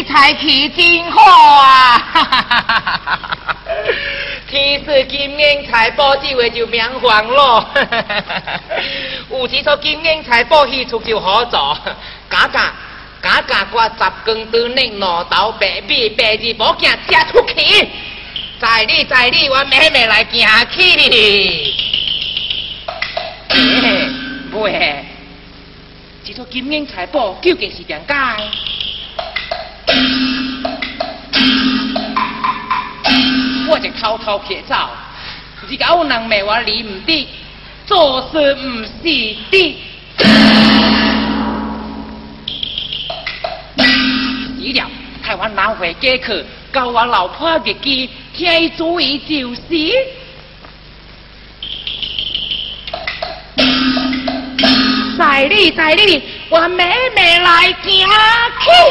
[0.00, 1.20] 你才去真好
[1.60, 2.00] 啊！
[4.50, 7.68] 其实金银财宝这位就免烦咯，
[9.30, 11.76] 有几撮金银财宝去处就好做，
[12.30, 12.72] 嘎嘎
[13.20, 17.86] 嘎嘎我十公之内拿刀白米白日宝剑吃出去，
[18.58, 21.74] 在你在你我妹妹来行去。
[24.58, 25.04] 喂，
[26.24, 28.14] 这撮金银财宝究竟是点解？
[33.68, 34.74] 我就偷偷撇走，
[35.68, 37.28] 你家有人骂我理唔得，
[37.86, 39.02] 做事唔是
[39.50, 39.78] 的。
[44.58, 44.90] 死了，
[45.22, 49.60] 台湾拿回家去，教我老婆日记，天伊主意就是。
[55.16, 58.08] 在哩在哩，我妹妹来行
[58.58, 58.90] 去。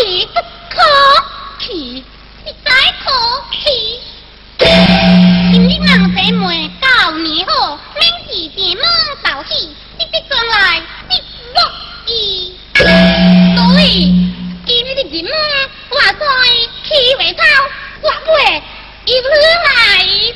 [0.00, 0.40] 气不
[0.70, 0.80] 可
[1.58, 2.02] 气，
[2.46, 2.70] 实在
[3.04, 3.12] 可
[3.52, 4.00] 气
[5.52, 6.10] 今日望
[9.44, 9.68] khi
[9.98, 10.62] thích gái
[11.54, 11.70] khó,
[12.06, 12.82] khi Khi
[14.66, 15.30] 今日的前妈
[15.90, 16.14] nàng
[16.88, 16.96] trẻ
[19.64, 20.34] mày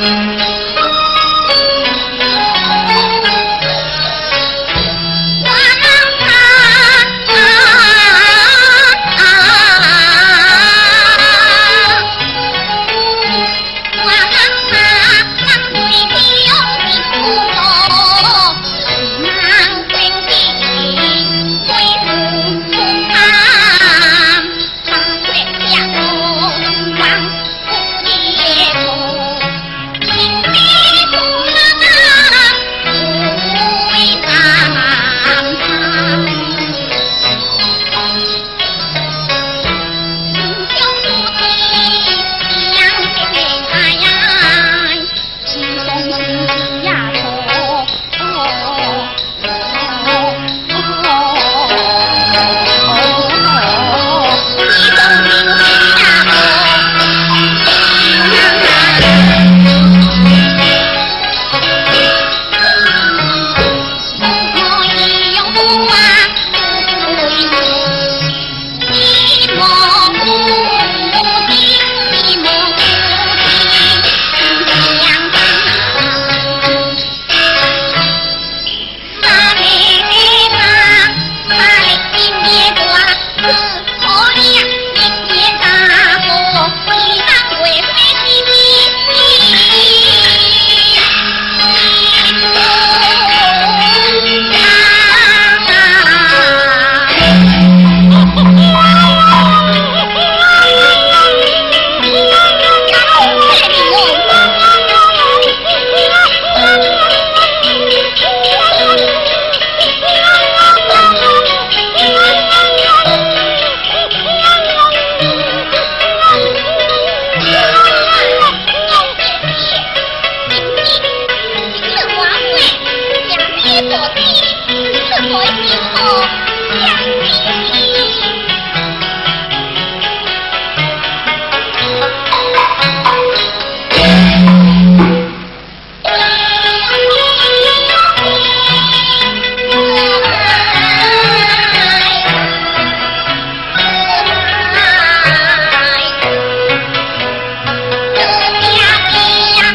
[0.00, 0.39] Thank you.